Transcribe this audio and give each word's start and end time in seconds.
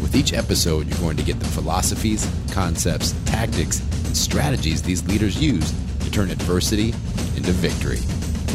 With 0.00 0.16
each 0.16 0.32
episode, 0.32 0.86
you're 0.86 0.98
going 0.98 1.16
to 1.18 1.22
get 1.22 1.38
the 1.38 1.46
philosophies, 1.46 2.28
concepts, 2.52 3.12
tactics, 3.26 3.80
and 4.06 4.16
strategies 4.16 4.82
these 4.82 5.06
leaders 5.06 5.40
use 5.40 5.72
to 6.00 6.10
turn 6.10 6.30
adversity 6.30 6.88
into 7.36 7.52
victory. 7.52 7.98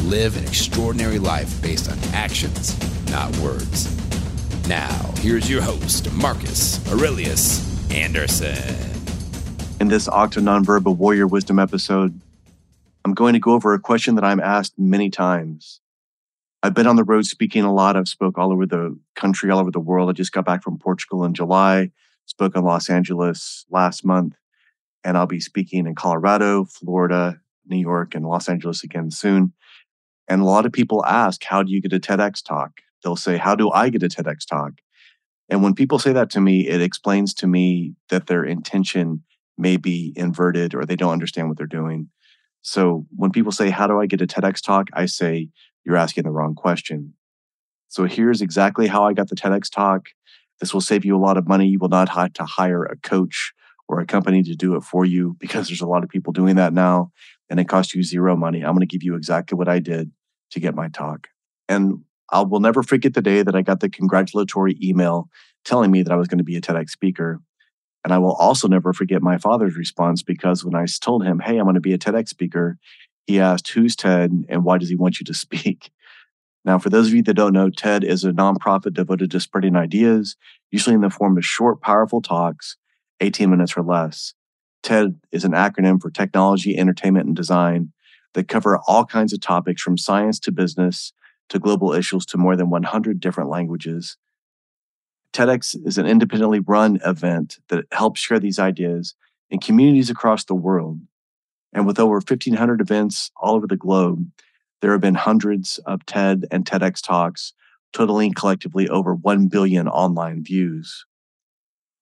Live 0.08 0.36
an 0.36 0.44
extraordinary 0.44 1.18
life 1.18 1.62
based 1.62 1.90
on 1.90 1.98
actions, 2.12 2.76
not 3.10 3.34
words. 3.38 3.88
Now, 4.68 5.14
here's 5.18 5.48
your 5.48 5.62
host, 5.62 6.12
Marcus 6.12 6.84
Aurelius 6.92 7.90
Anderson. 7.90 8.74
In 9.80 9.88
this 9.88 10.08
Acta 10.08 10.40
Nonverba 10.40 10.94
Warrior 10.96 11.26
Wisdom 11.26 11.58
episode, 11.58 12.20
I'm 13.04 13.14
going 13.14 13.34
to 13.34 13.38
go 13.38 13.52
over 13.52 13.72
a 13.72 13.78
question 13.78 14.16
that 14.16 14.24
I'm 14.24 14.40
asked 14.40 14.78
many 14.78 15.10
times. 15.10 15.80
I've 16.62 16.74
been 16.74 16.86
on 16.86 16.96
the 16.96 17.04
road 17.04 17.26
speaking 17.26 17.64
a 17.64 17.72
lot. 17.72 17.96
I've 17.96 18.08
spoke 18.08 18.38
all 18.38 18.52
over 18.52 18.66
the 18.66 18.98
country, 19.14 19.50
all 19.50 19.60
over 19.60 19.70
the 19.70 19.80
world. 19.80 20.08
I 20.08 20.12
just 20.12 20.32
got 20.32 20.44
back 20.44 20.62
from 20.62 20.78
Portugal 20.78 21.24
in 21.24 21.34
July, 21.34 21.90
spoke 22.24 22.56
in 22.56 22.64
Los 22.64 22.88
Angeles 22.90 23.66
last 23.70 24.04
month, 24.04 24.34
and 25.04 25.16
I'll 25.16 25.26
be 25.26 25.40
speaking 25.40 25.86
in 25.86 25.94
Colorado, 25.94 26.64
Florida, 26.64 27.40
New 27.66 27.78
York, 27.78 28.14
and 28.14 28.26
Los 28.26 28.48
Angeles 28.48 28.82
again 28.82 29.10
soon. 29.10 29.52
And 30.28 30.40
a 30.40 30.44
lot 30.44 30.66
of 30.66 30.72
people 30.72 31.04
ask, 31.04 31.44
how 31.44 31.62
do 31.62 31.72
you 31.72 31.80
get 31.80 31.92
a 31.92 32.00
TEDx 32.00 32.44
talk? 32.44 32.80
They'll 33.04 33.16
say, 33.16 33.36
how 33.36 33.54
do 33.54 33.70
I 33.70 33.88
get 33.88 34.02
a 34.02 34.08
TEDx 34.08 34.46
talk? 34.48 34.72
And 35.48 35.62
when 35.62 35.74
people 35.74 35.98
say 35.98 36.12
that 36.12 36.30
to 36.30 36.40
me, 36.40 36.66
it 36.66 36.80
explains 36.80 37.32
to 37.34 37.46
me 37.46 37.94
that 38.08 38.26
their 38.26 38.44
intention 38.44 39.22
may 39.56 39.76
be 39.76 40.12
inverted 40.16 40.74
or 40.74 40.84
they 40.84 40.96
don't 40.96 41.12
understand 41.12 41.48
what 41.48 41.56
they're 41.56 41.66
doing. 41.66 42.08
So 42.62 43.06
when 43.14 43.30
people 43.30 43.52
say, 43.52 43.70
How 43.70 43.86
do 43.86 44.00
I 44.00 44.06
get 44.06 44.20
a 44.20 44.26
TEDx 44.26 44.60
talk? 44.60 44.88
I 44.92 45.06
say, 45.06 45.50
You're 45.86 45.96
asking 45.96 46.24
the 46.24 46.30
wrong 46.30 46.54
question. 46.54 47.14
So 47.88 48.04
here's 48.04 48.42
exactly 48.42 48.88
how 48.88 49.04
I 49.04 49.12
got 49.12 49.28
the 49.28 49.36
TEDx 49.36 49.70
talk. 49.70 50.08
This 50.60 50.74
will 50.74 50.80
save 50.80 51.04
you 51.04 51.16
a 51.16 51.18
lot 51.18 51.36
of 51.36 51.46
money. 51.46 51.68
You 51.68 51.78
will 51.78 51.88
not 51.88 52.08
have 52.08 52.32
to 52.34 52.44
hire 52.44 52.84
a 52.84 52.96
coach 52.96 53.52
or 53.88 54.00
a 54.00 54.06
company 54.06 54.42
to 54.42 54.54
do 54.56 54.74
it 54.74 54.82
for 54.82 55.04
you 55.04 55.36
because 55.40 55.68
there's 55.68 55.80
a 55.80 55.86
lot 55.86 56.02
of 56.02 56.10
people 56.10 56.32
doing 56.32 56.56
that 56.56 56.72
now 56.72 57.12
and 57.48 57.60
it 57.60 57.68
costs 57.68 57.94
you 57.94 58.02
zero 58.02 58.36
money. 58.36 58.62
I'm 58.62 58.74
going 58.74 58.80
to 58.80 58.86
give 58.86 59.04
you 59.04 59.14
exactly 59.14 59.56
what 59.56 59.68
I 59.68 59.78
did 59.78 60.10
to 60.50 60.60
get 60.60 60.74
my 60.74 60.88
talk. 60.88 61.28
And 61.68 62.04
I 62.30 62.42
will 62.42 62.60
never 62.60 62.82
forget 62.82 63.14
the 63.14 63.22
day 63.22 63.42
that 63.42 63.54
I 63.54 63.62
got 63.62 63.78
the 63.78 63.88
congratulatory 63.88 64.76
email 64.82 65.28
telling 65.64 65.92
me 65.92 66.02
that 66.02 66.12
I 66.12 66.16
was 66.16 66.26
going 66.26 66.38
to 66.38 66.44
be 66.44 66.56
a 66.56 66.60
TEDx 66.60 66.90
speaker. 66.90 67.40
And 68.04 68.12
I 68.12 68.18
will 68.18 68.34
also 68.34 68.66
never 68.68 68.92
forget 68.92 69.22
my 69.22 69.38
father's 69.38 69.76
response 69.76 70.22
because 70.22 70.64
when 70.64 70.74
I 70.74 70.86
told 71.00 71.24
him, 71.24 71.40
Hey, 71.40 71.58
I'm 71.58 71.64
going 71.64 71.74
to 71.74 71.80
be 71.80 71.92
a 71.92 71.98
TEDx 71.98 72.28
speaker, 72.28 72.78
he 73.26 73.40
asked, 73.40 73.70
Who's 73.70 73.96
TED 73.96 74.46
and 74.48 74.64
why 74.64 74.78
does 74.78 74.88
he 74.88 74.96
want 74.96 75.20
you 75.20 75.24
to 75.24 75.34
speak? 75.34 75.90
Now, 76.64 76.78
for 76.78 76.90
those 76.90 77.06
of 77.06 77.14
you 77.14 77.22
that 77.22 77.34
don't 77.34 77.52
know, 77.52 77.70
TED 77.70 78.02
is 78.02 78.24
a 78.24 78.32
nonprofit 78.32 78.92
devoted 78.94 79.30
to 79.30 79.40
spreading 79.40 79.76
ideas, 79.76 80.36
usually 80.72 80.94
in 80.94 81.00
the 81.00 81.10
form 81.10 81.36
of 81.38 81.44
short, 81.44 81.80
powerful 81.80 82.20
talks, 82.20 82.76
18 83.20 83.48
minutes 83.48 83.76
or 83.76 83.82
less. 83.82 84.34
TED 84.82 85.20
is 85.30 85.44
an 85.44 85.52
acronym 85.52 86.00
for 86.00 86.10
technology, 86.10 86.76
entertainment, 86.76 87.26
and 87.26 87.36
design 87.36 87.92
that 88.34 88.48
cover 88.48 88.80
all 88.86 89.04
kinds 89.04 89.32
of 89.32 89.40
topics 89.40 89.80
from 89.80 89.96
science 89.96 90.40
to 90.40 90.52
business 90.52 91.12
to 91.48 91.58
global 91.58 91.92
issues 91.92 92.26
to 92.26 92.36
more 92.36 92.56
than 92.56 92.68
100 92.68 93.20
different 93.20 93.48
languages. 93.48 94.16
TEDx 95.32 95.76
is 95.86 95.98
an 95.98 96.06
independently 96.06 96.60
run 96.60 96.98
event 97.04 97.58
that 97.68 97.84
helps 97.92 98.20
share 98.20 98.40
these 98.40 98.58
ideas 98.58 99.14
in 99.50 99.60
communities 99.60 100.10
across 100.10 100.44
the 100.44 100.54
world. 100.54 101.00
And 101.76 101.86
with 101.86 102.00
over 102.00 102.14
1,500 102.14 102.80
events 102.80 103.30
all 103.36 103.54
over 103.54 103.66
the 103.66 103.76
globe, 103.76 104.30
there 104.80 104.92
have 104.92 105.02
been 105.02 105.14
hundreds 105.14 105.78
of 105.84 106.06
TED 106.06 106.46
and 106.50 106.64
TEDx 106.64 107.02
talks, 107.02 107.52
totaling 107.92 108.32
collectively 108.32 108.88
over 108.88 109.14
1 109.14 109.48
billion 109.48 109.86
online 109.86 110.42
views. 110.42 111.04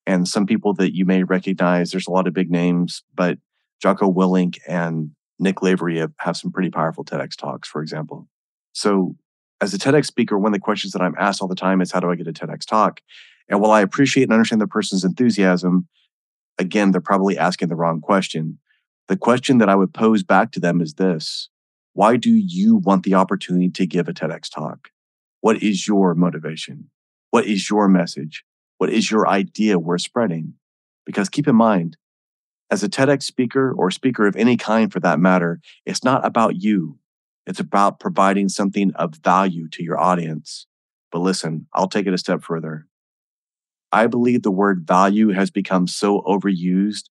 And 0.07 0.29
some 0.29 0.45
people 0.45 0.73
that 0.75 0.95
you 0.95 1.03
may 1.03 1.23
recognize, 1.23 1.91
there's 1.91 2.07
a 2.07 2.11
lot 2.11 2.25
of 2.25 2.33
big 2.33 2.49
names, 2.49 3.03
but 3.13 3.37
Jocko 3.81 4.09
Willink 4.09 4.59
and 4.65 5.11
Nick 5.39 5.61
Lavery 5.61 5.99
have, 5.99 6.13
have 6.19 6.37
some 6.37 6.53
pretty 6.53 6.69
powerful 6.69 7.03
TEDx 7.03 7.35
talks, 7.35 7.67
for 7.67 7.81
example. 7.81 8.29
So 8.71 9.17
as 9.59 9.73
a 9.73 9.77
TEDx 9.77 10.05
speaker, 10.05 10.39
one 10.39 10.53
of 10.53 10.53
the 10.53 10.63
questions 10.63 10.93
that 10.93 11.01
I'm 11.01 11.15
asked 11.19 11.41
all 11.41 11.49
the 11.49 11.55
time 11.55 11.81
is, 11.81 11.91
how 11.91 11.99
do 11.99 12.09
I 12.09 12.15
get 12.15 12.27
a 12.27 12.33
TEDx 12.33 12.65
talk? 12.65 13.01
And 13.49 13.59
while 13.59 13.71
I 13.71 13.81
appreciate 13.81 14.23
and 14.23 14.31
understand 14.33 14.61
the 14.61 14.67
person's 14.67 15.03
enthusiasm, 15.03 15.89
again, 16.57 16.91
they're 16.91 17.01
probably 17.01 17.37
asking 17.37 17.67
the 17.67 17.75
wrong 17.75 17.99
question. 17.99 18.59
The 19.07 19.17
question 19.17 19.59
that 19.59 19.69
I 19.69 19.75
would 19.75 19.93
pose 19.93 20.23
back 20.23 20.51
to 20.53 20.59
them 20.59 20.81
is 20.81 20.95
this 20.95 21.49
Why 21.93 22.17
do 22.17 22.33
you 22.33 22.77
want 22.77 23.03
the 23.03 23.13
opportunity 23.13 23.69
to 23.69 23.85
give 23.85 24.07
a 24.07 24.13
TEDx 24.13 24.49
talk? 24.49 24.89
What 25.41 25.61
is 25.61 25.87
your 25.87 26.15
motivation? 26.15 26.89
What 27.29 27.45
is 27.45 27.69
your 27.69 27.87
message? 27.87 28.43
What 28.77 28.89
is 28.89 29.11
your 29.11 29.27
idea 29.27 29.77
worth 29.77 30.01
spreading? 30.01 30.55
Because 31.05 31.29
keep 31.29 31.47
in 31.47 31.55
mind, 31.55 31.97
as 32.71 32.83
a 32.83 32.89
TEDx 32.89 33.23
speaker 33.23 33.71
or 33.71 33.91
speaker 33.91 34.25
of 34.25 34.35
any 34.35 34.57
kind 34.57 34.91
for 34.91 34.99
that 35.01 35.19
matter, 35.19 35.61
it's 35.85 36.03
not 36.03 36.25
about 36.25 36.61
you. 36.61 36.97
It's 37.45 37.59
about 37.59 37.99
providing 37.99 38.49
something 38.49 38.91
of 38.95 39.15
value 39.15 39.67
to 39.69 39.83
your 39.83 39.99
audience. 39.99 40.65
But 41.11 41.19
listen, 41.19 41.67
I'll 41.73 41.87
take 41.87 42.07
it 42.07 42.13
a 42.13 42.17
step 42.17 42.43
further. 42.43 42.87
I 43.91 44.07
believe 44.07 44.41
the 44.41 44.51
word 44.51 44.87
value 44.87 45.29
has 45.29 45.51
become 45.51 45.87
so 45.87 46.21
overused 46.21 47.03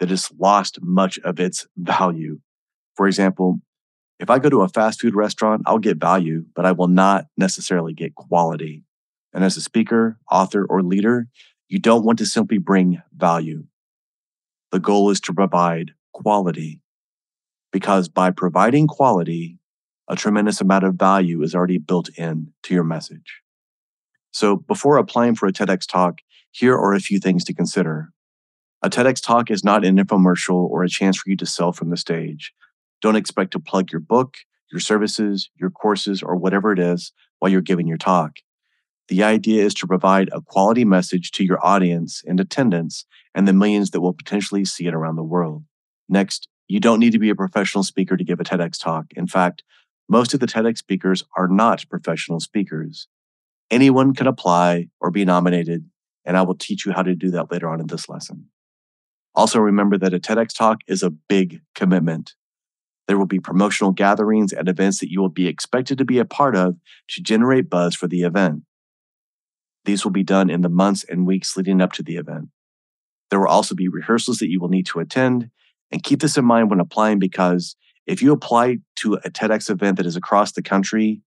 that 0.00 0.10
has 0.10 0.30
lost 0.38 0.78
much 0.82 1.18
of 1.20 1.38
its 1.38 1.66
value. 1.76 2.40
For 2.96 3.06
example, 3.06 3.60
if 4.18 4.30
I 4.30 4.38
go 4.38 4.48
to 4.48 4.62
a 4.62 4.68
fast 4.68 5.00
food 5.00 5.14
restaurant, 5.14 5.62
I'll 5.66 5.78
get 5.78 5.96
value, 5.96 6.44
but 6.54 6.66
I 6.66 6.72
will 6.72 6.88
not 6.88 7.26
necessarily 7.36 7.92
get 7.92 8.14
quality. 8.14 8.84
And 9.32 9.42
as 9.42 9.56
a 9.56 9.60
speaker, 9.60 10.18
author, 10.30 10.64
or 10.68 10.82
leader, 10.82 11.28
you 11.68 11.78
don't 11.78 12.04
want 12.04 12.18
to 12.18 12.26
simply 12.26 12.58
bring 12.58 13.02
value. 13.16 13.64
The 14.70 14.80
goal 14.80 15.10
is 15.10 15.20
to 15.22 15.34
provide 15.34 15.92
quality 16.12 16.80
because 17.72 18.08
by 18.08 18.30
providing 18.30 18.86
quality, 18.86 19.58
a 20.08 20.14
tremendous 20.14 20.60
amount 20.60 20.84
of 20.84 20.94
value 20.94 21.42
is 21.42 21.54
already 21.54 21.78
built 21.78 22.10
in 22.16 22.52
to 22.64 22.74
your 22.74 22.84
message. 22.84 23.40
So 24.30 24.56
before 24.56 24.98
applying 24.98 25.34
for 25.34 25.46
a 25.46 25.52
TEDx 25.52 25.86
talk, 25.86 26.20
here 26.50 26.74
are 26.74 26.92
a 26.92 27.00
few 27.00 27.18
things 27.18 27.44
to 27.44 27.54
consider. 27.54 28.11
A 28.84 28.90
TEDx 28.90 29.22
talk 29.22 29.48
is 29.48 29.62
not 29.62 29.84
an 29.84 29.96
infomercial 29.96 30.68
or 30.68 30.82
a 30.82 30.88
chance 30.88 31.16
for 31.16 31.30
you 31.30 31.36
to 31.36 31.46
sell 31.46 31.72
from 31.72 31.90
the 31.90 31.96
stage. 31.96 32.52
Don't 33.00 33.14
expect 33.14 33.52
to 33.52 33.60
plug 33.60 33.92
your 33.92 34.00
book, 34.00 34.34
your 34.72 34.80
services, 34.80 35.48
your 35.54 35.70
courses, 35.70 36.20
or 36.20 36.34
whatever 36.34 36.72
it 36.72 36.80
is 36.80 37.12
while 37.38 37.52
you're 37.52 37.60
giving 37.60 37.86
your 37.86 37.96
talk. 37.96 38.32
The 39.06 39.22
idea 39.22 39.64
is 39.64 39.74
to 39.74 39.86
provide 39.86 40.30
a 40.32 40.40
quality 40.40 40.84
message 40.84 41.30
to 41.32 41.44
your 41.44 41.64
audience 41.64 42.22
and 42.26 42.40
attendance 42.40 43.06
and 43.36 43.46
the 43.46 43.52
millions 43.52 43.90
that 43.90 44.00
will 44.00 44.14
potentially 44.14 44.64
see 44.64 44.86
it 44.86 44.94
around 44.94 45.14
the 45.14 45.22
world. 45.22 45.62
Next, 46.08 46.48
you 46.66 46.80
don't 46.80 46.98
need 46.98 47.12
to 47.12 47.20
be 47.20 47.30
a 47.30 47.36
professional 47.36 47.84
speaker 47.84 48.16
to 48.16 48.24
give 48.24 48.40
a 48.40 48.44
TEDx 48.44 48.82
talk. 48.82 49.06
In 49.14 49.28
fact, 49.28 49.62
most 50.08 50.34
of 50.34 50.40
the 50.40 50.46
TEDx 50.46 50.78
speakers 50.78 51.22
are 51.36 51.46
not 51.46 51.88
professional 51.88 52.40
speakers. 52.40 53.06
Anyone 53.70 54.12
can 54.12 54.26
apply 54.26 54.88
or 55.00 55.12
be 55.12 55.24
nominated, 55.24 55.88
and 56.24 56.36
I 56.36 56.42
will 56.42 56.56
teach 56.56 56.84
you 56.84 56.92
how 56.92 57.02
to 57.02 57.14
do 57.14 57.30
that 57.30 57.52
later 57.52 57.68
on 57.68 57.80
in 57.80 57.86
this 57.86 58.08
lesson. 58.08 58.48
Also, 59.34 59.58
remember 59.58 59.96
that 59.98 60.14
a 60.14 60.20
TEDx 60.20 60.56
talk 60.56 60.80
is 60.86 61.02
a 61.02 61.10
big 61.10 61.62
commitment. 61.74 62.34
There 63.08 63.18
will 63.18 63.26
be 63.26 63.40
promotional 63.40 63.92
gatherings 63.92 64.52
and 64.52 64.68
events 64.68 65.00
that 65.00 65.10
you 65.10 65.20
will 65.20 65.28
be 65.28 65.48
expected 65.48 65.98
to 65.98 66.04
be 66.04 66.18
a 66.18 66.24
part 66.24 66.54
of 66.54 66.76
to 67.08 67.22
generate 67.22 67.70
buzz 67.70 67.94
for 67.94 68.06
the 68.06 68.22
event. 68.22 68.62
These 69.84 70.04
will 70.04 70.12
be 70.12 70.22
done 70.22 70.50
in 70.50 70.60
the 70.60 70.68
months 70.68 71.04
and 71.04 71.26
weeks 71.26 71.56
leading 71.56 71.80
up 71.80 71.92
to 71.94 72.02
the 72.02 72.16
event. 72.16 72.48
There 73.30 73.40
will 73.40 73.48
also 73.48 73.74
be 73.74 73.88
rehearsals 73.88 74.38
that 74.38 74.50
you 74.50 74.60
will 74.60 74.68
need 74.68 74.86
to 74.86 75.00
attend. 75.00 75.50
And 75.90 76.02
keep 76.02 76.20
this 76.20 76.36
in 76.36 76.44
mind 76.44 76.70
when 76.70 76.80
applying 76.80 77.18
because 77.18 77.76
if 78.06 78.22
you 78.22 78.32
apply 78.32 78.78
to 78.96 79.14
a 79.14 79.30
TEDx 79.30 79.70
event 79.70 79.96
that 79.96 80.06
is 80.06 80.16
across 80.16 80.52
the 80.52 80.62
country 80.62 81.22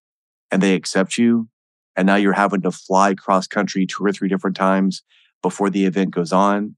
and 0.51 0.61
they 0.61 0.75
accept 0.75 1.17
you, 1.17 1.49
and 1.95 2.05
now 2.05 2.15
you're 2.15 2.33
having 2.33 2.61
to 2.61 2.71
fly 2.71 3.13
cross 3.15 3.47
country 3.47 3.85
two 3.85 4.03
or 4.03 4.11
three 4.11 4.27
different 4.27 4.55
times 4.55 5.03
before 5.41 5.69
the 5.69 5.85
event 5.85 6.11
goes 6.11 6.31
on, 6.31 6.75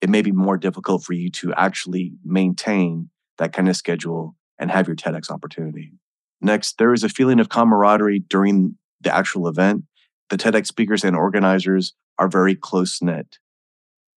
it 0.00 0.08
may 0.10 0.22
be 0.22 0.32
more 0.32 0.56
difficult 0.56 1.04
for 1.04 1.12
you 1.12 1.30
to 1.30 1.52
actually 1.54 2.12
maintain 2.24 3.10
that 3.38 3.52
kind 3.52 3.68
of 3.68 3.76
schedule 3.76 4.36
and 4.58 4.70
have 4.70 4.86
your 4.86 4.96
TEDx 4.96 5.30
opportunity. 5.30 5.92
Next, 6.40 6.78
there 6.78 6.92
is 6.92 7.04
a 7.04 7.08
feeling 7.08 7.40
of 7.40 7.48
camaraderie 7.48 8.20
during 8.20 8.76
the 9.00 9.14
actual 9.14 9.46
event. 9.46 9.84
The 10.30 10.36
TEDx 10.36 10.66
speakers 10.66 11.04
and 11.04 11.16
organizers 11.16 11.94
are 12.18 12.28
very 12.28 12.54
close 12.54 13.02
knit. 13.02 13.38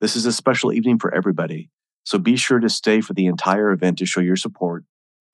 This 0.01 0.15
is 0.15 0.25
a 0.25 0.33
special 0.33 0.73
evening 0.73 0.99
for 0.99 1.13
everybody. 1.13 1.69
So 2.03 2.17
be 2.17 2.35
sure 2.35 2.59
to 2.59 2.69
stay 2.69 3.01
for 3.01 3.13
the 3.13 3.25
entire 3.25 3.71
event 3.71 3.97
to 3.99 4.05
show 4.05 4.19
your 4.19 4.35
support. 4.35 4.83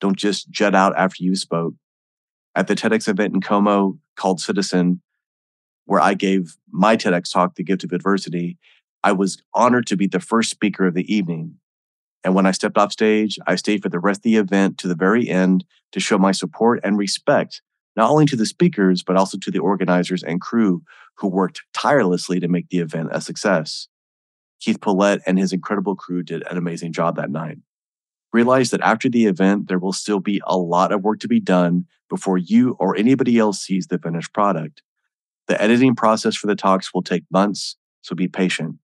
Don't 0.00 0.16
just 0.16 0.50
jet 0.50 0.74
out 0.74 0.96
after 0.96 1.22
you 1.22 1.34
spoke. 1.34 1.74
At 2.54 2.66
the 2.66 2.74
TEDx 2.74 3.08
event 3.08 3.34
in 3.34 3.40
CoMo 3.40 3.98
called 4.16 4.40
Citizen, 4.40 5.02
where 5.84 6.00
I 6.00 6.14
gave 6.14 6.56
my 6.70 6.96
TEDx 6.96 7.32
talk, 7.32 7.56
The 7.56 7.64
Gift 7.64 7.84
of 7.84 7.92
Adversity, 7.92 8.58
I 9.02 9.12
was 9.12 9.42
honored 9.54 9.86
to 9.86 9.96
be 9.96 10.06
the 10.06 10.20
first 10.20 10.50
speaker 10.50 10.86
of 10.86 10.94
the 10.94 11.12
evening. 11.12 11.56
And 12.22 12.34
when 12.34 12.46
I 12.46 12.50
stepped 12.50 12.76
off 12.76 12.92
stage, 12.92 13.38
I 13.46 13.56
stayed 13.56 13.82
for 13.82 13.88
the 13.88 13.98
rest 13.98 14.18
of 14.18 14.24
the 14.24 14.36
event 14.36 14.78
to 14.78 14.88
the 14.88 14.94
very 14.94 15.28
end 15.28 15.64
to 15.92 16.00
show 16.00 16.18
my 16.18 16.32
support 16.32 16.80
and 16.84 16.98
respect, 16.98 17.62
not 17.96 18.10
only 18.10 18.26
to 18.26 18.36
the 18.36 18.44
speakers, 18.46 19.02
but 19.02 19.16
also 19.16 19.38
to 19.38 19.50
the 19.50 19.58
organizers 19.58 20.22
and 20.22 20.40
crew 20.40 20.82
who 21.16 21.28
worked 21.28 21.62
tirelessly 21.72 22.38
to 22.40 22.48
make 22.48 22.68
the 22.68 22.78
event 22.78 23.08
a 23.12 23.20
success. 23.20 23.88
Keith 24.60 24.80
Paulette 24.80 25.22
and 25.26 25.38
his 25.38 25.52
incredible 25.52 25.96
crew 25.96 26.22
did 26.22 26.46
an 26.50 26.58
amazing 26.58 26.92
job 26.92 27.16
that 27.16 27.30
night. 27.30 27.56
Realize 28.32 28.70
that 28.70 28.82
after 28.82 29.08
the 29.08 29.26
event, 29.26 29.68
there 29.68 29.78
will 29.78 29.92
still 29.92 30.20
be 30.20 30.40
a 30.46 30.56
lot 30.56 30.92
of 30.92 31.02
work 31.02 31.20
to 31.20 31.28
be 31.28 31.40
done 31.40 31.86
before 32.10 32.36
you 32.36 32.76
or 32.78 32.94
anybody 32.96 33.38
else 33.38 33.60
sees 33.60 33.86
the 33.86 33.98
finished 33.98 34.34
product. 34.34 34.82
The 35.48 35.60
editing 35.60 35.96
process 35.96 36.36
for 36.36 36.46
the 36.46 36.54
talks 36.54 36.92
will 36.92 37.02
take 37.02 37.24
months, 37.30 37.76
so 38.02 38.14
be 38.14 38.28
patient. 38.28 38.76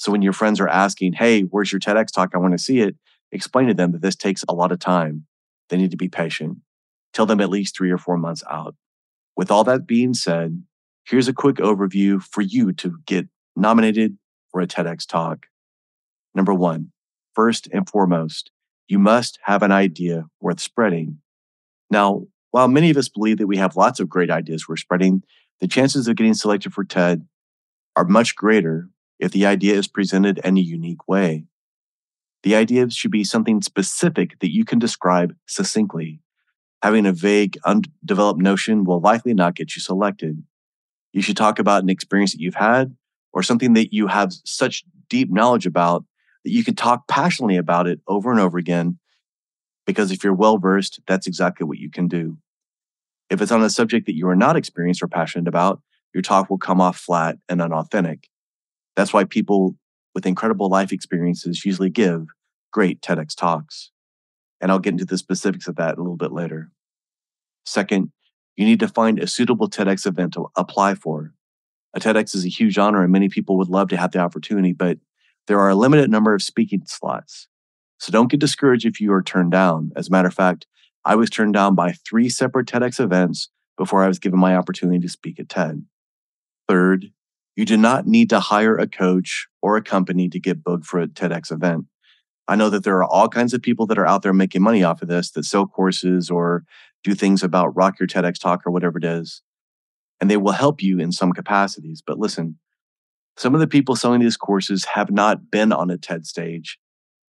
So 0.00 0.10
when 0.10 0.22
your 0.22 0.32
friends 0.32 0.60
are 0.60 0.68
asking, 0.68 1.12
hey, 1.12 1.42
where's 1.42 1.70
your 1.70 1.78
TEDx 1.78 2.10
talk? 2.10 2.30
I 2.32 2.38
want 2.38 2.52
to 2.52 2.58
see 2.58 2.80
it. 2.80 2.96
Explain 3.32 3.68
to 3.68 3.74
them 3.74 3.92
that 3.92 4.00
this 4.00 4.16
takes 4.16 4.42
a 4.48 4.54
lot 4.54 4.72
of 4.72 4.78
time. 4.78 5.26
They 5.68 5.76
need 5.76 5.90
to 5.90 5.98
be 5.98 6.08
patient. 6.08 6.56
Tell 7.12 7.26
them 7.26 7.38
at 7.38 7.50
least 7.50 7.76
three 7.76 7.90
or 7.90 7.98
four 7.98 8.16
months 8.16 8.42
out. 8.50 8.74
With 9.36 9.50
all 9.50 9.62
that 9.64 9.86
being 9.86 10.14
said, 10.14 10.64
here's 11.04 11.28
a 11.28 11.34
quick 11.34 11.56
overview 11.56 12.22
for 12.22 12.40
you 12.40 12.72
to 12.72 12.96
get 13.04 13.28
nominated 13.54 14.16
for 14.50 14.62
a 14.62 14.66
TEDx 14.66 15.06
talk. 15.06 15.44
Number 16.34 16.54
one, 16.54 16.92
first 17.34 17.68
and 17.70 17.86
foremost, 17.86 18.50
you 18.88 18.98
must 18.98 19.38
have 19.42 19.62
an 19.62 19.70
idea 19.70 20.24
worth 20.40 20.60
spreading. 20.60 21.18
Now, 21.90 22.22
while 22.52 22.68
many 22.68 22.88
of 22.88 22.96
us 22.96 23.10
believe 23.10 23.36
that 23.36 23.46
we 23.46 23.58
have 23.58 23.76
lots 23.76 24.00
of 24.00 24.08
great 24.08 24.30
ideas 24.30 24.66
worth 24.66 24.80
spreading, 24.80 25.24
the 25.60 25.68
chances 25.68 26.08
of 26.08 26.16
getting 26.16 26.32
selected 26.32 26.72
for 26.72 26.84
TED 26.84 27.28
are 27.96 28.04
much 28.04 28.34
greater 28.34 28.88
if 29.20 29.30
the 29.32 29.46
idea 29.46 29.74
is 29.74 29.86
presented 29.86 30.38
in 30.44 30.56
a 30.56 30.60
unique 30.60 31.06
way. 31.06 31.44
The 32.42 32.56
idea 32.56 32.88
should 32.90 33.10
be 33.10 33.22
something 33.22 33.60
specific 33.60 34.38
that 34.40 34.52
you 34.52 34.64
can 34.64 34.78
describe 34.78 35.36
succinctly. 35.46 36.20
Having 36.82 37.06
a 37.06 37.12
vague, 37.12 37.58
undeveloped 37.64 38.40
notion 38.40 38.84
will 38.84 39.00
likely 39.00 39.34
not 39.34 39.54
get 39.54 39.76
you 39.76 39.82
selected. 39.82 40.42
You 41.12 41.20
should 41.20 41.36
talk 41.36 41.58
about 41.58 41.82
an 41.82 41.90
experience 41.90 42.32
that 42.32 42.40
you've 42.40 42.54
had 42.54 42.96
or 43.32 43.42
something 43.42 43.74
that 43.74 43.92
you 43.92 44.06
have 44.06 44.32
such 44.44 44.84
deep 45.08 45.30
knowledge 45.30 45.66
about 45.66 46.04
that 46.44 46.52
you 46.52 46.64
can 46.64 46.74
talk 46.74 47.06
passionately 47.06 47.56
about 47.56 47.86
it 47.86 48.00
over 48.08 48.30
and 48.30 48.40
over 48.40 48.56
again. 48.56 48.98
Because 49.86 50.10
if 50.10 50.24
you're 50.24 50.32
well 50.32 50.56
versed, 50.56 51.00
that's 51.06 51.26
exactly 51.26 51.66
what 51.66 51.78
you 51.78 51.90
can 51.90 52.08
do. 52.08 52.38
If 53.28 53.42
it's 53.42 53.52
on 53.52 53.62
a 53.62 53.70
subject 53.70 54.06
that 54.06 54.16
you 54.16 54.28
are 54.28 54.36
not 54.36 54.56
experienced 54.56 55.02
or 55.02 55.08
passionate 55.08 55.48
about, 55.48 55.82
your 56.14 56.22
talk 56.22 56.48
will 56.48 56.58
come 56.58 56.80
off 56.80 56.96
flat 56.96 57.36
and 57.48 57.60
unauthentic. 57.60 58.28
That's 59.00 59.14
why 59.14 59.24
people 59.24 59.76
with 60.14 60.26
incredible 60.26 60.68
life 60.68 60.92
experiences 60.92 61.64
usually 61.64 61.88
give 61.88 62.26
great 62.70 63.00
TEDx 63.00 63.34
talks. 63.34 63.92
And 64.60 64.70
I'll 64.70 64.78
get 64.78 64.92
into 64.92 65.06
the 65.06 65.16
specifics 65.16 65.66
of 65.66 65.76
that 65.76 65.96
a 65.96 66.02
little 66.02 66.18
bit 66.18 66.32
later. 66.32 66.70
Second, 67.64 68.12
you 68.56 68.66
need 68.66 68.78
to 68.80 68.88
find 68.88 69.18
a 69.18 69.26
suitable 69.26 69.70
TEDx 69.70 70.04
event 70.04 70.34
to 70.34 70.48
apply 70.54 70.96
for. 70.96 71.32
A 71.94 71.98
TEDx 71.98 72.34
is 72.34 72.44
a 72.44 72.50
huge 72.50 72.76
honor 72.76 73.02
and 73.02 73.10
many 73.10 73.30
people 73.30 73.56
would 73.56 73.70
love 73.70 73.88
to 73.88 73.96
have 73.96 74.12
the 74.12 74.18
opportunity, 74.18 74.74
but 74.74 74.98
there 75.46 75.58
are 75.58 75.70
a 75.70 75.74
limited 75.74 76.10
number 76.10 76.34
of 76.34 76.42
speaking 76.42 76.82
slots. 76.84 77.48
So 77.96 78.12
don't 78.12 78.30
get 78.30 78.40
discouraged 78.40 78.84
if 78.84 79.00
you 79.00 79.14
are 79.14 79.22
turned 79.22 79.52
down. 79.52 79.92
As 79.96 80.08
a 80.08 80.10
matter 80.10 80.28
of 80.28 80.34
fact, 80.34 80.66
I 81.06 81.14
was 81.14 81.30
turned 81.30 81.54
down 81.54 81.74
by 81.74 81.92
three 81.92 82.28
separate 82.28 82.66
TEDx 82.66 83.00
events 83.00 83.48
before 83.78 84.04
I 84.04 84.08
was 84.08 84.18
given 84.18 84.38
my 84.38 84.56
opportunity 84.56 84.98
to 84.98 85.08
speak 85.08 85.40
at 85.40 85.48
TED. 85.48 85.86
Third, 86.68 87.12
you 87.56 87.64
do 87.64 87.76
not 87.76 88.06
need 88.06 88.30
to 88.30 88.40
hire 88.40 88.76
a 88.76 88.86
coach 88.86 89.46
or 89.60 89.76
a 89.76 89.82
company 89.82 90.28
to 90.28 90.40
get 90.40 90.64
booked 90.64 90.86
for 90.86 91.00
a 91.00 91.08
TEDx 91.08 91.52
event. 91.52 91.86
I 92.48 92.56
know 92.56 92.70
that 92.70 92.84
there 92.84 92.96
are 92.96 93.04
all 93.04 93.28
kinds 93.28 93.54
of 93.54 93.62
people 93.62 93.86
that 93.86 93.98
are 93.98 94.06
out 94.06 94.22
there 94.22 94.32
making 94.32 94.62
money 94.62 94.82
off 94.82 95.02
of 95.02 95.08
this 95.08 95.30
that 95.32 95.44
sell 95.44 95.66
courses 95.66 96.30
or 96.30 96.64
do 97.04 97.14
things 97.14 97.42
about 97.42 97.76
rock 97.76 97.98
your 98.00 98.06
TEDx 98.06 98.40
talk 98.40 98.66
or 98.66 98.70
whatever 98.70 98.98
it 98.98 99.04
is. 99.04 99.42
And 100.20 100.30
they 100.30 100.36
will 100.36 100.52
help 100.52 100.82
you 100.82 100.98
in 100.98 101.12
some 101.12 101.32
capacities. 101.32 102.02
But 102.04 102.18
listen, 102.18 102.58
some 103.36 103.54
of 103.54 103.60
the 103.60 103.66
people 103.66 103.96
selling 103.96 104.20
these 104.20 104.36
courses 104.36 104.84
have 104.94 105.10
not 105.10 105.50
been 105.50 105.72
on 105.72 105.90
a 105.90 105.96
TED 105.96 106.26
stage, 106.26 106.78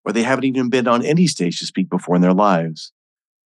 or 0.04 0.12
they 0.12 0.24
haven't 0.24 0.46
even 0.46 0.70
been 0.70 0.88
on 0.88 1.06
any 1.06 1.28
stage 1.28 1.60
to 1.60 1.66
speak 1.66 1.90
before 1.90 2.16
in 2.16 2.22
their 2.22 2.34
lives. 2.34 2.92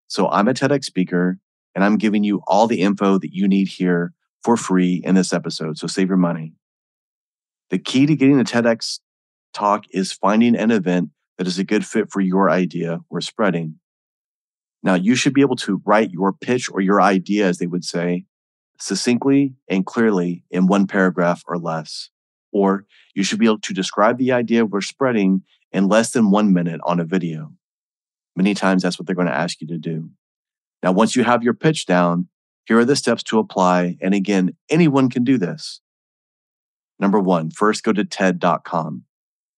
So 0.07 0.29
I'm 0.29 0.47
a 0.47 0.53
TEDx 0.53 0.85
speaker 0.85 1.39
and 1.75 1.83
I'm 1.83 1.97
giving 1.97 2.23
you 2.23 2.41
all 2.47 2.67
the 2.67 2.81
info 2.81 3.19
that 3.19 3.33
you 3.33 3.47
need 3.47 3.67
here 3.67 4.13
for 4.43 4.55
free 4.55 5.01
in 5.03 5.15
this 5.15 5.33
episode. 5.33 5.77
So 5.77 5.87
save 5.87 6.07
your 6.07 6.17
money. 6.17 6.53
The 7.69 7.79
key 7.79 8.05
to 8.05 8.15
getting 8.15 8.39
a 8.39 8.43
TEDx 8.43 8.99
talk 9.53 9.85
is 9.91 10.11
finding 10.11 10.55
an 10.55 10.71
event 10.71 11.09
that 11.37 11.47
is 11.47 11.57
a 11.57 11.63
good 11.63 11.85
fit 11.85 12.11
for 12.11 12.21
your 12.21 12.49
idea 12.49 12.99
or 13.09 13.21
spreading. 13.21 13.79
Now, 14.83 14.93
you 14.93 15.15
should 15.15 15.33
be 15.33 15.41
able 15.41 15.55
to 15.57 15.81
write 15.83 16.11
your 16.11 16.31
pitch 16.31 16.69
or 16.71 16.79
your 16.79 17.01
idea, 17.01 17.47
as 17.47 17.57
they 17.57 17.65
would 17.65 17.83
say, 17.83 18.25
succinctly 18.79 19.55
and 19.67 19.85
clearly 19.85 20.43
in 20.51 20.67
one 20.67 20.85
paragraph 20.85 21.41
or 21.47 21.57
less. 21.57 22.09
Or 22.51 22.85
you 23.15 23.23
should 23.23 23.39
be 23.39 23.47
able 23.47 23.59
to 23.59 23.73
describe 23.73 24.17
the 24.17 24.31
idea 24.31 24.65
we're 24.65 24.81
spreading 24.81 25.41
in 25.71 25.87
less 25.87 26.11
than 26.11 26.31
one 26.31 26.53
minute 26.53 26.81
on 26.83 26.99
a 26.99 27.05
video. 27.05 27.53
Many 28.35 28.53
times 28.53 28.83
that's 28.83 28.99
what 28.99 29.07
they're 29.07 29.15
going 29.15 29.27
to 29.27 29.33
ask 29.33 29.59
you 29.59 29.67
to 29.67 29.77
do. 29.77 30.11
Now, 30.83 30.91
once 30.91 31.15
you 31.15 31.23
have 31.23 31.41
your 31.41 31.53
pitch 31.53 31.85
down, 31.85 32.27
here 32.65 32.77
are 32.77 32.85
the 32.85 32.95
steps 32.95 33.23
to 33.23 33.39
apply. 33.39 33.97
And 34.01 34.13
again, 34.13 34.55
anyone 34.69 35.09
can 35.09 35.23
do 35.23 35.37
this. 35.37 35.81
Number 36.99 37.19
one, 37.19 37.51
first 37.51 37.83
go 37.83 37.93
to 37.93 38.05
TED.com. 38.05 39.03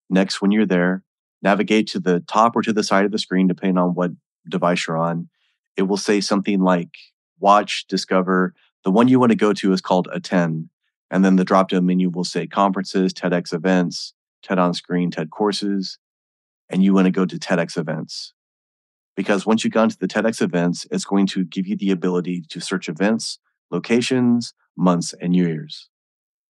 Next, 0.09 0.41
when 0.41 0.51
you're 0.51 0.65
there, 0.65 1.03
navigate 1.41 1.87
to 1.87 1.99
the 1.99 2.21
top 2.21 2.55
or 2.55 2.61
to 2.61 2.73
the 2.73 2.83
side 2.83 3.05
of 3.05 3.11
the 3.11 3.19
screen, 3.19 3.47
depending 3.47 3.77
on 3.77 3.93
what 3.93 4.11
device 4.49 4.87
you're 4.87 4.97
on. 4.97 5.29
It 5.75 5.83
will 5.83 5.97
say 5.97 6.21
something 6.21 6.61
like 6.61 6.89
watch, 7.39 7.85
discover. 7.87 8.53
The 8.83 8.91
one 8.91 9.07
you 9.07 9.19
want 9.19 9.31
to 9.31 9.37
go 9.37 9.53
to 9.53 9.73
is 9.73 9.81
called 9.81 10.07
attend. 10.11 10.69
And 11.11 11.23
then 11.23 11.35
the 11.35 11.45
drop 11.45 11.69
down 11.69 11.85
menu 11.85 12.09
will 12.09 12.23
say 12.23 12.47
conferences, 12.47 13.13
TEDx 13.13 13.53
events, 13.53 14.13
TED 14.43 14.59
on 14.59 14.73
screen, 14.73 15.11
TED 15.11 15.29
courses. 15.29 15.99
And 16.69 16.83
you 16.83 16.93
want 16.93 17.05
to 17.05 17.11
go 17.11 17.25
to 17.25 17.37
TEDx 17.37 17.77
events. 17.77 18.33
Because 19.15 19.45
once 19.45 19.63
you've 19.63 19.73
gone 19.73 19.89
to 19.89 19.97
the 19.97 20.07
TEDx 20.07 20.41
events, 20.41 20.85
it's 20.91 21.05
going 21.05 21.27
to 21.27 21.43
give 21.45 21.67
you 21.67 21.75
the 21.75 21.91
ability 21.91 22.43
to 22.49 22.59
search 22.59 22.89
events, 22.89 23.39
locations, 23.71 24.53
months, 24.75 25.13
and 25.19 25.35
years. 25.35 25.89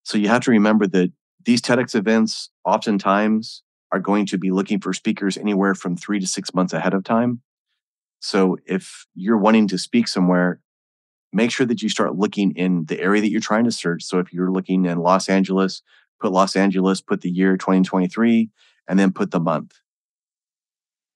So 0.07 0.17
you 0.17 0.29
have 0.29 0.43
to 0.43 0.51
remember 0.51 0.87
that 0.87 1.11
these 1.43 1.61
TEDx 1.61 1.93
events 1.93 2.49
oftentimes 2.63 3.61
are 3.91 3.99
going 3.99 4.25
to 4.27 4.37
be 4.37 4.51
looking 4.51 4.79
for 4.79 4.93
speakers 4.93 5.37
anywhere 5.37 5.75
from 5.75 5.97
three 5.97 6.17
to 6.21 6.25
six 6.25 6.53
months 6.53 6.71
ahead 6.71 6.93
of 6.93 7.03
time. 7.03 7.41
So 8.21 8.55
if 8.65 9.05
you're 9.15 9.37
wanting 9.37 9.67
to 9.67 9.77
speak 9.77 10.07
somewhere, 10.07 10.61
make 11.33 11.51
sure 11.51 11.65
that 11.65 11.81
you 11.81 11.89
start 11.89 12.15
looking 12.15 12.53
in 12.55 12.85
the 12.85 13.01
area 13.01 13.19
that 13.19 13.29
you're 13.29 13.41
trying 13.41 13.65
to 13.65 13.71
search. 13.71 14.01
So 14.03 14.19
if 14.19 14.31
you're 14.31 14.49
looking 14.49 14.85
in 14.85 14.97
Los 14.99 15.27
Angeles, 15.27 15.81
put 16.21 16.31
Los 16.31 16.55
Angeles, 16.55 17.01
put 17.01 17.19
the 17.19 17.29
year 17.29 17.57
2023, 17.57 18.49
and 18.87 18.97
then 18.97 19.11
put 19.11 19.31
the 19.31 19.41
month. 19.41 19.73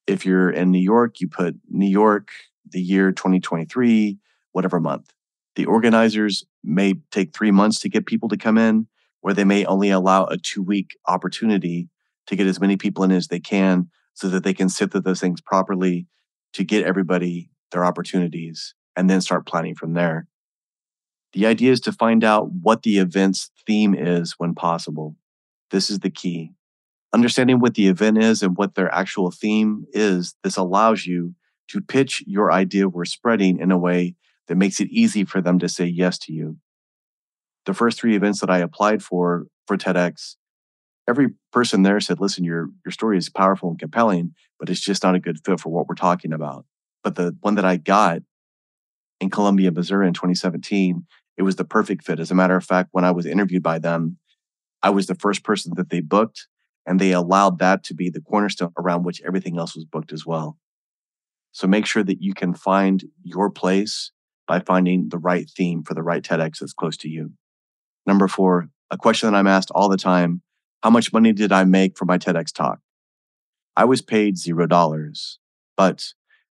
If 0.05 0.25
you're 0.25 0.49
in 0.49 0.69
New 0.69 0.79
York, 0.79 1.21
you 1.21 1.29
put 1.29 1.55
New 1.69 1.89
York, 1.89 2.27
the 2.69 2.81
year 2.81 3.13
2023, 3.13 4.17
whatever 4.51 4.81
month. 4.81 5.13
The 5.55 5.65
organizers 5.65 6.45
may 6.63 6.95
take 7.11 7.33
three 7.33 7.51
months 7.51 7.79
to 7.81 7.89
get 7.89 8.05
people 8.05 8.29
to 8.29 8.37
come 8.37 8.57
in, 8.57 8.87
or 9.21 9.33
they 9.33 9.43
may 9.43 9.65
only 9.65 9.89
allow 9.89 10.25
a 10.25 10.37
two 10.37 10.63
week 10.63 10.97
opportunity 11.07 11.89
to 12.27 12.35
get 12.35 12.47
as 12.47 12.59
many 12.59 12.77
people 12.77 13.03
in 13.03 13.11
as 13.11 13.27
they 13.27 13.39
can 13.39 13.89
so 14.13 14.29
that 14.29 14.43
they 14.43 14.53
can 14.53 14.69
sit 14.69 14.91
through 14.91 15.01
those 15.01 15.19
things 15.19 15.41
properly 15.41 16.07
to 16.53 16.63
get 16.63 16.85
everybody 16.85 17.49
their 17.71 17.85
opportunities 17.85 18.75
and 18.95 19.09
then 19.09 19.21
start 19.21 19.45
planning 19.45 19.75
from 19.75 19.93
there. 19.93 20.27
The 21.33 21.45
idea 21.45 21.71
is 21.71 21.79
to 21.81 21.91
find 21.91 22.23
out 22.23 22.51
what 22.51 22.83
the 22.83 22.97
event's 22.97 23.51
theme 23.65 23.95
is 23.95 24.35
when 24.37 24.53
possible. 24.53 25.15
This 25.71 25.89
is 25.89 25.99
the 25.99 26.09
key. 26.09 26.51
Understanding 27.13 27.59
what 27.59 27.75
the 27.75 27.87
event 27.87 28.17
is 28.21 28.43
and 28.43 28.57
what 28.57 28.75
their 28.75 28.93
actual 28.93 29.31
theme 29.31 29.85
is, 29.93 30.35
this 30.43 30.57
allows 30.57 31.05
you 31.05 31.35
to 31.69 31.81
pitch 31.81 32.23
your 32.27 32.51
idea 32.51 32.89
we're 32.89 33.05
spreading 33.05 33.59
in 33.59 33.71
a 33.71 33.77
way 33.77 34.15
that 34.47 34.55
makes 34.55 34.79
it 34.79 34.89
easy 34.89 35.23
for 35.23 35.41
them 35.41 35.59
to 35.59 35.69
say 35.69 35.85
yes 35.85 36.17
to 36.19 36.33
you. 36.33 36.57
The 37.65 37.73
first 37.73 37.99
three 37.99 38.15
events 38.15 38.39
that 38.39 38.49
I 38.49 38.59
applied 38.59 39.03
for 39.03 39.45
for 39.67 39.77
TEDx, 39.77 40.35
every 41.07 41.29
person 41.51 41.83
there 41.83 41.99
said, 41.99 42.19
listen, 42.19 42.43
your, 42.43 42.69
your 42.85 42.91
story 42.91 43.17
is 43.17 43.29
powerful 43.29 43.69
and 43.69 43.79
compelling, 43.79 44.33
but 44.59 44.69
it's 44.69 44.81
just 44.81 45.03
not 45.03 45.15
a 45.15 45.19
good 45.19 45.39
fit 45.45 45.59
for 45.59 45.69
what 45.69 45.87
we're 45.87 45.95
talking 45.95 46.33
about. 46.33 46.65
But 47.03 47.15
the 47.15 47.35
one 47.41 47.55
that 47.55 47.65
I 47.65 47.77
got 47.77 48.21
in 49.19 49.29
Columbia, 49.29 49.71
Missouri 49.71 50.07
in 50.07 50.13
2017, 50.13 51.05
it 51.37 51.43
was 51.43 51.55
the 51.55 51.65
perfect 51.65 52.03
fit. 52.03 52.19
As 52.19 52.31
a 52.31 52.35
matter 52.35 52.55
of 52.55 52.63
fact, 52.63 52.89
when 52.91 53.05
I 53.05 53.11
was 53.11 53.25
interviewed 53.25 53.63
by 53.63 53.79
them, 53.79 54.17
I 54.83 54.89
was 54.89 55.07
the 55.07 55.15
first 55.15 55.43
person 55.43 55.73
that 55.75 55.89
they 55.89 56.01
booked. 56.01 56.47
And 56.85 56.99
they 56.99 57.11
allowed 57.11 57.59
that 57.59 57.83
to 57.85 57.93
be 57.93 58.09
the 58.09 58.21
cornerstone 58.21 58.73
around 58.77 59.03
which 59.03 59.21
everything 59.21 59.57
else 59.57 59.75
was 59.75 59.85
booked 59.85 60.11
as 60.11 60.25
well. 60.25 60.57
So 61.51 61.67
make 61.67 61.85
sure 61.85 62.03
that 62.03 62.21
you 62.21 62.33
can 62.33 62.53
find 62.55 63.03
your 63.23 63.51
place 63.51 64.11
by 64.51 64.59
finding 64.59 65.07
the 65.07 65.17
right 65.17 65.49
theme 65.49 65.81
for 65.81 65.93
the 65.93 66.03
right 66.03 66.21
TEDx 66.21 66.59
that's 66.59 66.73
close 66.73 66.97
to 66.97 67.07
you. 67.07 67.31
Number 68.05 68.27
four, 68.27 68.67
a 68.89 68.97
question 68.97 69.31
that 69.31 69.37
I'm 69.37 69.47
asked 69.47 69.71
all 69.71 69.87
the 69.87 69.95
time 69.95 70.41
How 70.83 70.89
much 70.89 71.13
money 71.13 71.31
did 71.31 71.53
I 71.53 71.63
make 71.63 71.97
for 71.97 72.03
my 72.03 72.17
TEDx 72.17 72.51
talk? 72.53 72.79
I 73.77 73.85
was 73.85 74.01
paid 74.01 74.37
zero 74.37 74.67
dollars, 74.67 75.39
but 75.77 76.03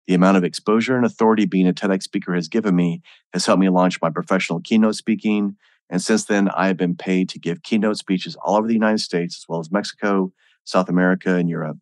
the 0.06 0.14
amount 0.14 0.38
of 0.38 0.44
exposure 0.44 0.96
and 0.96 1.04
authority 1.04 1.44
being 1.44 1.68
a 1.68 1.74
TEDx 1.74 2.04
speaker 2.04 2.34
has 2.34 2.48
given 2.48 2.74
me 2.74 3.02
has 3.34 3.44
helped 3.44 3.60
me 3.60 3.68
launch 3.68 4.00
my 4.00 4.08
professional 4.08 4.62
keynote 4.62 4.96
speaking. 4.96 5.56
And 5.90 6.00
since 6.00 6.24
then, 6.24 6.48
I 6.48 6.68
have 6.68 6.78
been 6.78 6.96
paid 6.96 7.28
to 7.28 7.38
give 7.38 7.62
keynote 7.62 7.98
speeches 7.98 8.34
all 8.34 8.56
over 8.56 8.66
the 8.66 8.72
United 8.72 9.00
States, 9.00 9.36
as 9.36 9.44
well 9.46 9.60
as 9.60 9.70
Mexico, 9.70 10.32
South 10.64 10.88
America, 10.88 11.34
and 11.34 11.50
Europe. 11.50 11.76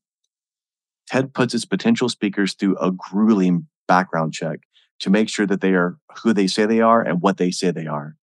TED 1.06 1.32
puts 1.32 1.54
its 1.54 1.64
potential 1.64 2.08
speakers 2.08 2.54
through 2.54 2.76
a 2.78 2.90
grueling 2.90 3.68
background 3.86 4.32
check 4.32 4.62
to 5.00 5.10
make 5.10 5.28
sure 5.28 5.46
that 5.46 5.60
they 5.60 5.72
are 5.74 5.96
who 6.22 6.32
they 6.32 6.46
say 6.46 6.66
they 6.66 6.80
are 6.80 7.02
and 7.02 7.20
what 7.20 7.36
they 7.36 7.50
say 7.50 7.70
they 7.70 7.86
are. 7.86 8.16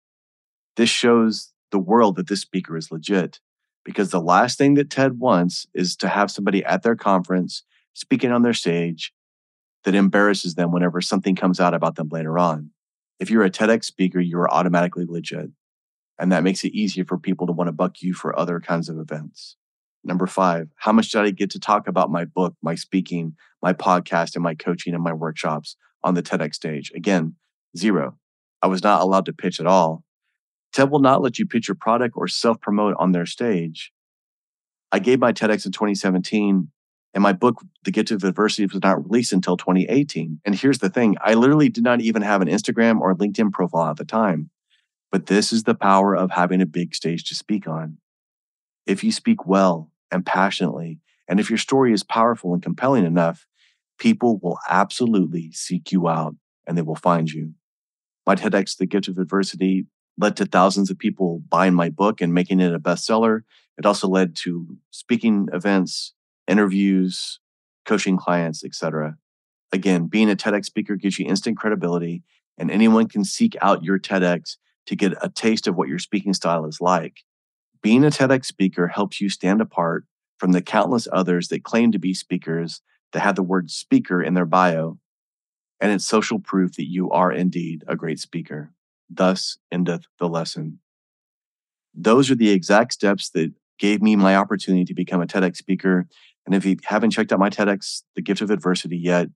This 0.76 0.90
shows 0.90 1.52
the 1.70 1.78
world 1.78 2.16
that 2.16 2.28
this 2.28 2.40
speaker 2.40 2.76
is 2.76 2.90
legit 2.90 3.40
because 3.84 4.10
the 4.10 4.20
last 4.20 4.58
thing 4.58 4.74
that 4.74 4.90
TED 4.90 5.18
wants 5.18 5.66
is 5.74 5.96
to 5.96 6.08
have 6.08 6.30
somebody 6.30 6.64
at 6.64 6.82
their 6.82 6.96
conference 6.96 7.62
speaking 7.92 8.32
on 8.32 8.42
their 8.42 8.54
stage 8.54 9.12
that 9.84 9.94
embarrasses 9.94 10.54
them 10.54 10.72
whenever 10.72 11.00
something 11.00 11.36
comes 11.36 11.60
out 11.60 11.74
about 11.74 11.96
them 11.96 12.08
later 12.10 12.38
on. 12.38 12.70
If 13.20 13.30
you're 13.30 13.44
a 13.44 13.50
TEDx 13.50 13.84
speaker, 13.84 14.18
you 14.18 14.38
are 14.38 14.52
automatically 14.52 15.04
legit. 15.06 15.50
And 16.18 16.32
that 16.32 16.42
makes 16.42 16.64
it 16.64 16.72
easier 16.72 17.04
for 17.04 17.18
people 17.18 17.46
to 17.46 17.52
want 17.52 17.68
to 17.68 17.72
buck 17.72 18.00
you 18.00 18.14
for 18.14 18.38
other 18.38 18.60
kinds 18.60 18.88
of 18.88 18.98
events. 18.98 19.56
Number 20.04 20.26
five, 20.26 20.68
how 20.76 20.92
much 20.92 21.10
did 21.10 21.22
I 21.22 21.30
get 21.30 21.50
to 21.50 21.58
talk 21.58 21.88
about 21.88 22.10
my 22.10 22.24
book, 22.24 22.54
my 22.62 22.74
speaking, 22.74 23.36
my 23.62 23.72
podcast, 23.72 24.34
and 24.34 24.42
my 24.42 24.54
coaching 24.54 24.94
and 24.94 25.02
my 25.02 25.12
workshops 25.12 25.76
on 26.04 26.14
the 26.14 26.22
TEDx 26.22 26.54
stage? 26.54 26.92
Again, 26.94 27.34
zero. 27.76 28.16
I 28.62 28.68
was 28.68 28.84
not 28.84 29.02
allowed 29.02 29.26
to 29.26 29.32
pitch 29.32 29.58
at 29.58 29.66
all. 29.66 30.04
TED 30.72 30.90
will 30.90 31.00
not 31.00 31.22
let 31.22 31.38
you 31.38 31.46
pitch 31.46 31.68
your 31.68 31.74
product 31.74 32.14
or 32.16 32.28
self 32.28 32.60
promote 32.60 32.94
on 32.98 33.10
their 33.10 33.26
stage. 33.26 33.92
I 34.92 35.00
gave 35.00 35.18
my 35.18 35.32
TEDx 35.32 35.66
in 35.66 35.72
2017 35.72 36.68
and 37.14 37.22
my 37.22 37.32
book, 37.32 37.62
The 37.84 37.92
Gift 37.92 38.10
of 38.10 38.24
Adversity, 38.24 38.66
was 38.66 38.82
not 38.82 39.04
released 39.04 39.32
until 39.32 39.56
2018. 39.56 40.40
And 40.44 40.54
here's 40.54 40.80
the 40.80 40.90
thing 40.90 41.16
I 41.24 41.34
literally 41.34 41.68
did 41.68 41.84
not 41.84 42.00
even 42.00 42.22
have 42.22 42.42
an 42.42 42.48
Instagram 42.48 43.00
or 43.00 43.14
LinkedIn 43.14 43.52
profile 43.52 43.90
at 43.90 43.96
the 43.96 44.04
time. 44.04 44.50
But 45.12 45.26
this 45.26 45.52
is 45.52 45.62
the 45.62 45.76
power 45.76 46.16
of 46.16 46.32
having 46.32 46.60
a 46.60 46.66
big 46.66 46.92
stage 46.94 47.24
to 47.28 47.36
speak 47.36 47.68
on. 47.68 47.98
If 48.84 49.04
you 49.04 49.12
speak 49.12 49.46
well 49.46 49.92
and 50.10 50.26
passionately, 50.26 50.98
and 51.28 51.38
if 51.38 51.48
your 51.48 51.58
story 51.58 51.92
is 51.92 52.02
powerful 52.02 52.52
and 52.52 52.62
compelling 52.62 53.04
enough, 53.04 53.46
people 53.98 54.38
will 54.42 54.58
absolutely 54.68 55.52
seek 55.52 55.92
you 55.92 56.08
out 56.08 56.34
and 56.66 56.76
they 56.76 56.82
will 56.82 56.96
find 56.96 57.30
you. 57.30 57.54
My 58.26 58.34
TEDx, 58.34 58.76
The 58.76 58.86
Gift 58.86 59.08
of 59.08 59.18
Adversity, 59.18 59.86
led 60.18 60.36
to 60.36 60.46
thousands 60.46 60.90
of 60.90 60.98
people 60.98 61.42
buying 61.48 61.74
my 61.74 61.90
book 61.90 62.20
and 62.20 62.32
making 62.32 62.60
it 62.60 62.74
a 62.74 62.78
bestseller. 62.78 63.42
It 63.76 63.86
also 63.86 64.08
led 64.08 64.36
to 64.36 64.78
speaking 64.90 65.48
events, 65.52 66.14
interviews, 66.46 67.40
coaching 67.84 68.16
clients, 68.16 68.64
etc. 68.64 69.16
Again, 69.72 70.06
being 70.06 70.30
a 70.30 70.36
TEDx 70.36 70.66
speaker 70.66 70.96
gives 70.96 71.18
you 71.18 71.26
instant 71.26 71.56
credibility, 71.56 72.22
and 72.56 72.70
anyone 72.70 73.08
can 73.08 73.24
seek 73.24 73.56
out 73.60 73.84
your 73.84 73.98
TEDx 73.98 74.56
to 74.86 74.96
get 74.96 75.14
a 75.20 75.28
taste 75.28 75.66
of 75.66 75.76
what 75.76 75.88
your 75.88 75.98
speaking 75.98 76.34
style 76.34 76.64
is 76.66 76.80
like. 76.80 77.18
Being 77.82 78.04
a 78.04 78.08
TEDx 78.08 78.46
speaker 78.46 78.88
helps 78.88 79.20
you 79.20 79.28
stand 79.28 79.60
apart 79.60 80.04
from 80.38 80.52
the 80.52 80.62
countless 80.62 81.08
others 81.12 81.48
that 81.48 81.64
claim 81.64 81.92
to 81.92 81.98
be 81.98 82.14
speakers 82.14 82.80
that 83.14 83.20
have 83.20 83.36
the 83.36 83.42
word 83.42 83.70
speaker 83.70 84.22
in 84.22 84.34
their 84.34 84.44
bio, 84.44 84.98
and 85.80 85.90
it's 85.90 86.06
social 86.06 86.38
proof 86.38 86.74
that 86.74 86.90
you 86.90 87.10
are 87.10 87.32
indeed 87.32 87.82
a 87.88 87.96
great 87.96 88.20
speaker. 88.20 88.72
Thus 89.08 89.56
endeth 89.72 90.04
the 90.18 90.28
lesson. 90.28 90.80
Those 91.94 92.30
are 92.30 92.34
the 92.34 92.50
exact 92.50 92.92
steps 92.92 93.30
that 93.30 93.52
gave 93.78 94.02
me 94.02 94.14
my 94.14 94.36
opportunity 94.36 94.84
to 94.84 94.94
become 94.94 95.22
a 95.22 95.26
TEDx 95.26 95.56
speaker 95.56 96.06
and 96.46 96.54
if 96.54 96.64
you 96.64 96.76
haven't 96.84 97.10
checked 97.10 97.32
out 97.32 97.38
my 97.38 97.50
TEDx, 97.50 98.02
The 98.14 98.22
Gift 98.22 98.40
of 98.42 98.50
Adversity 98.50 98.96
yet, 98.96 99.28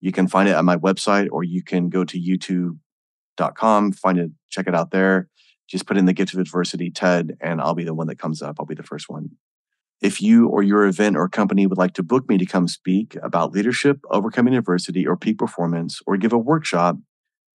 you 0.00 0.12
can 0.12 0.28
find 0.28 0.48
it 0.48 0.52
at 0.52 0.64
my 0.64 0.76
website 0.76 1.28
or 1.30 1.42
you 1.42 1.62
can 1.62 1.88
go 1.88 2.04
to 2.04 2.20
youtube.com, 2.20 3.92
find 3.92 4.18
it, 4.18 4.30
check 4.50 4.66
it 4.66 4.74
out 4.74 4.90
there. 4.90 5.28
Just 5.68 5.86
put 5.86 5.96
in 5.96 6.04
The 6.04 6.12
Gift 6.12 6.34
of 6.34 6.40
Adversity 6.40 6.90
TED, 6.90 7.36
and 7.40 7.60
I'll 7.60 7.74
be 7.74 7.84
the 7.84 7.94
one 7.94 8.08
that 8.08 8.18
comes 8.18 8.42
up. 8.42 8.56
I'll 8.58 8.66
be 8.66 8.74
the 8.74 8.82
first 8.82 9.08
one. 9.08 9.30
If 10.00 10.22
you 10.22 10.48
or 10.48 10.62
your 10.62 10.86
event 10.86 11.16
or 11.16 11.28
company 11.28 11.66
would 11.66 11.76
like 11.76 11.92
to 11.94 12.02
book 12.02 12.26
me 12.28 12.38
to 12.38 12.46
come 12.46 12.68
speak 12.68 13.16
about 13.22 13.52
leadership, 13.52 14.00
overcoming 14.10 14.54
adversity, 14.54 15.06
or 15.06 15.16
peak 15.16 15.38
performance, 15.38 16.00
or 16.06 16.16
give 16.16 16.32
a 16.32 16.38
workshop, 16.38 16.96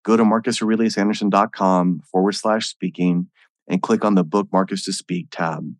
go 0.03 0.17
to 0.17 0.23
marcusaureliusanderson.com 0.23 2.01
forward 2.11 2.33
slash 2.33 2.67
speaking 2.67 3.27
and 3.67 3.81
click 3.81 4.03
on 4.03 4.15
the 4.15 4.25
Book 4.25 4.49
Marcus 4.51 4.83
to 4.83 4.91
Speak 4.91 5.27
tab. 5.31 5.73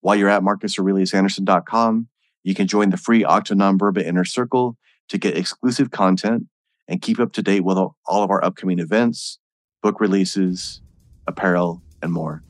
While 0.00 0.16
you're 0.16 0.28
at 0.28 0.42
marcusaureliusanderson.com, 0.42 2.08
you 2.42 2.54
can 2.54 2.66
join 2.66 2.90
the 2.90 2.96
free 2.96 3.24
Acta 3.24 3.54
Nonverba 3.54 4.04
Inner 4.04 4.24
Circle 4.24 4.76
to 5.08 5.18
get 5.18 5.36
exclusive 5.36 5.92
content 5.92 6.46
and 6.88 7.00
keep 7.00 7.20
up 7.20 7.32
to 7.34 7.42
date 7.42 7.64
with 7.64 7.78
all 7.78 7.94
of 8.24 8.30
our 8.30 8.44
upcoming 8.44 8.80
events, 8.80 9.38
book 9.80 10.00
releases, 10.00 10.80
apparel, 11.28 11.80
and 12.02 12.12
more. 12.12 12.42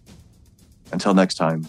Until 0.91 1.13
next 1.13 1.35
time, 1.35 1.67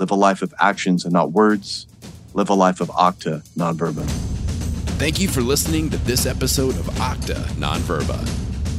live 0.00 0.10
a 0.10 0.14
life 0.14 0.42
of 0.42 0.54
actions 0.58 1.04
and 1.04 1.12
not 1.12 1.30
words. 1.32 1.86
Live 2.32 2.48
a 2.48 2.54
life 2.54 2.80
of 2.80 2.90
Acta 2.98 3.42
Nonverba. 3.56 4.02
Thank 4.98 5.20
you 5.20 5.28
for 5.28 5.42
listening 5.42 5.90
to 5.90 5.98
this 5.98 6.24
episode 6.24 6.78
of 6.78 6.88
Acta 7.00 7.34
Nonverba. 7.58 8.18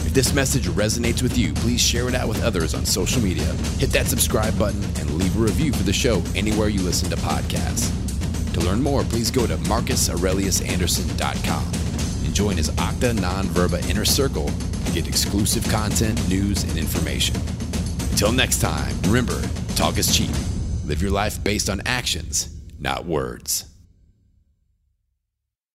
If 0.03 0.15
this 0.15 0.33
message 0.33 0.67
resonates 0.69 1.21
with 1.21 1.37
you, 1.37 1.53
please 1.53 1.79
share 1.79 2.09
it 2.09 2.15
out 2.15 2.27
with 2.27 2.43
others 2.43 2.73
on 2.73 2.85
social 2.85 3.21
media. 3.21 3.45
Hit 3.77 3.91
that 3.91 4.07
subscribe 4.07 4.57
button 4.57 4.83
and 4.83 5.11
leave 5.11 5.37
a 5.37 5.39
review 5.39 5.71
for 5.71 5.83
the 5.83 5.93
show 5.93 6.23
anywhere 6.35 6.69
you 6.69 6.81
listen 6.81 7.07
to 7.11 7.17
podcasts. 7.17 7.91
To 8.53 8.61
learn 8.61 8.81
more, 8.81 9.03
please 9.03 9.29
go 9.29 9.45
to 9.45 9.57
marcusaureliusanderson.com 9.57 11.65
and 12.25 12.33
join 12.33 12.57
his 12.57 12.75
Acta 12.79 13.13
Non-Verba 13.13 13.87
Inner 13.87 14.05
Circle 14.05 14.47
to 14.47 14.91
get 14.91 15.07
exclusive 15.07 15.69
content, 15.69 16.27
news, 16.27 16.63
and 16.63 16.79
information. 16.79 17.35
Until 18.09 18.31
next 18.31 18.59
time, 18.59 18.99
remember, 19.03 19.39
talk 19.75 19.99
is 19.99 20.11
cheap. 20.15 20.31
Live 20.85 21.01
your 21.01 21.11
life 21.11 21.43
based 21.43 21.69
on 21.69 21.81
actions, 21.85 22.50
not 22.79 23.05
words. 23.05 23.70